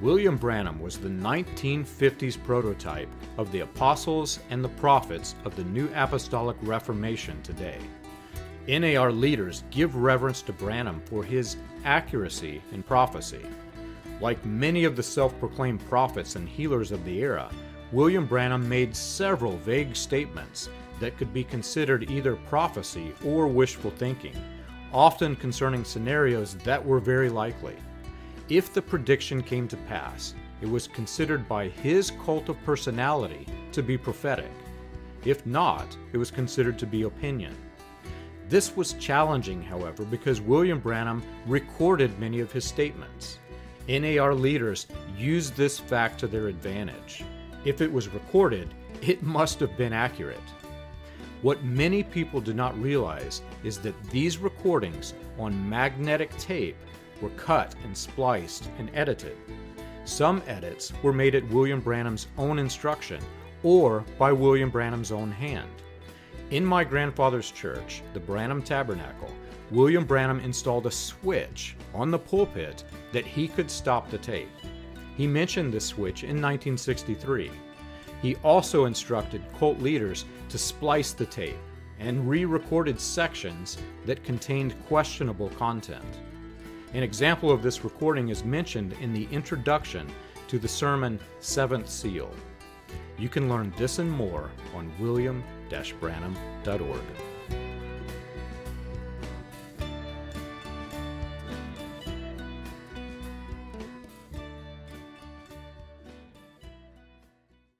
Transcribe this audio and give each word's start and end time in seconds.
William 0.00 0.38
Branham 0.38 0.80
was 0.80 0.96
the 0.96 1.10
1950s 1.10 2.42
prototype 2.42 3.10
of 3.36 3.52
the 3.52 3.60
apostles 3.60 4.40
and 4.48 4.64
the 4.64 4.68
prophets 4.70 5.34
of 5.44 5.54
the 5.56 5.64
New 5.64 5.90
Apostolic 5.94 6.56
Reformation 6.62 7.40
today. 7.42 7.76
NAR 8.66 9.12
leaders 9.12 9.64
give 9.70 9.96
reverence 9.96 10.40
to 10.42 10.54
Branham 10.54 11.02
for 11.04 11.22
his 11.22 11.58
accuracy 11.84 12.62
in 12.72 12.82
prophecy. 12.82 13.44
Like 14.22 14.42
many 14.46 14.84
of 14.84 14.96
the 14.96 15.02
self 15.02 15.38
proclaimed 15.38 15.86
prophets 15.86 16.34
and 16.34 16.48
healers 16.48 16.92
of 16.92 17.04
the 17.04 17.18
era, 17.18 17.50
William 17.92 18.24
Branham 18.24 18.66
made 18.66 18.96
several 18.96 19.58
vague 19.58 19.94
statements 19.94 20.70
that 20.98 21.18
could 21.18 21.34
be 21.34 21.44
considered 21.44 22.10
either 22.10 22.36
prophecy 22.36 23.12
or 23.22 23.46
wishful 23.48 23.90
thinking, 23.90 24.36
often 24.94 25.36
concerning 25.36 25.84
scenarios 25.84 26.54
that 26.64 26.82
were 26.82 27.00
very 27.00 27.28
likely. 27.28 27.76
If 28.50 28.72
the 28.72 28.82
prediction 28.82 29.44
came 29.44 29.68
to 29.68 29.76
pass, 29.76 30.34
it 30.60 30.68
was 30.68 30.88
considered 30.88 31.48
by 31.48 31.68
his 31.68 32.10
cult 32.24 32.48
of 32.48 32.60
personality 32.64 33.46
to 33.70 33.80
be 33.80 33.96
prophetic. 33.96 34.50
If 35.24 35.46
not, 35.46 35.96
it 36.12 36.18
was 36.18 36.32
considered 36.32 36.76
to 36.80 36.86
be 36.86 37.02
opinion. 37.02 37.54
This 38.48 38.76
was 38.76 38.94
challenging, 38.94 39.62
however, 39.62 40.04
because 40.04 40.40
William 40.40 40.80
Branham 40.80 41.22
recorded 41.46 42.18
many 42.18 42.40
of 42.40 42.50
his 42.50 42.64
statements. 42.64 43.38
NAR 43.88 44.34
leaders 44.34 44.88
used 45.16 45.54
this 45.54 45.78
fact 45.78 46.18
to 46.18 46.26
their 46.26 46.48
advantage. 46.48 47.22
If 47.64 47.80
it 47.80 47.92
was 47.92 48.08
recorded, 48.08 48.74
it 49.00 49.22
must 49.22 49.60
have 49.60 49.76
been 49.76 49.92
accurate. 49.92 50.40
What 51.42 51.62
many 51.62 52.02
people 52.02 52.40
do 52.40 52.52
not 52.52 52.76
realize 52.82 53.42
is 53.62 53.78
that 53.78 54.10
these 54.10 54.38
recordings 54.38 55.14
on 55.38 55.68
magnetic 55.68 56.36
tape 56.36 56.76
were 57.20 57.30
cut 57.30 57.74
and 57.84 57.96
spliced 57.96 58.68
and 58.78 58.90
edited. 58.94 59.36
Some 60.04 60.42
edits 60.46 60.92
were 61.02 61.12
made 61.12 61.34
at 61.34 61.48
William 61.48 61.80
Branham's 61.80 62.26
own 62.38 62.58
instruction 62.58 63.22
or 63.62 64.04
by 64.18 64.32
William 64.32 64.70
Branham's 64.70 65.12
own 65.12 65.30
hand. 65.30 65.70
In 66.50 66.64
my 66.64 66.82
grandfather's 66.82 67.50
church, 67.50 68.02
the 68.12 68.20
Branham 68.20 68.62
Tabernacle, 68.62 69.30
William 69.70 70.04
Branham 70.04 70.40
installed 70.40 70.86
a 70.86 70.90
switch 70.90 71.76
on 71.94 72.10
the 72.10 72.18
pulpit 72.18 72.82
that 73.12 73.24
he 73.24 73.46
could 73.46 73.70
stop 73.70 74.10
the 74.10 74.18
tape. 74.18 74.48
He 75.16 75.26
mentioned 75.26 75.72
this 75.72 75.86
switch 75.86 76.24
in 76.24 76.40
1963. 76.42 77.50
He 78.20 78.36
also 78.36 78.86
instructed 78.86 79.44
cult 79.58 79.78
leaders 79.78 80.24
to 80.48 80.58
splice 80.58 81.12
the 81.12 81.26
tape 81.26 81.56
and 82.00 82.28
re 82.28 82.44
recorded 82.44 83.00
sections 83.00 83.78
that 84.06 84.24
contained 84.24 84.74
questionable 84.86 85.50
content. 85.50 86.18
An 86.92 87.04
example 87.04 87.52
of 87.52 87.62
this 87.62 87.84
recording 87.84 88.30
is 88.30 88.44
mentioned 88.44 88.96
in 89.00 89.12
the 89.12 89.28
introduction 89.30 90.10
to 90.48 90.58
the 90.58 90.66
sermon 90.66 91.20
Seventh 91.38 91.88
Seal. 91.88 92.28
You 93.16 93.28
can 93.28 93.48
learn 93.48 93.72
this 93.76 94.00
and 94.00 94.10
more 94.10 94.50
on 94.74 94.90
william-branham.org. 94.98 97.29